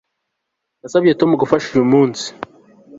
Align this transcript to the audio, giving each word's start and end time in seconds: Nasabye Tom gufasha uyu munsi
Nasabye 0.79 1.17
Tom 1.19 1.31
gufasha 1.41 1.67
uyu 1.71 1.85
munsi 1.93 2.25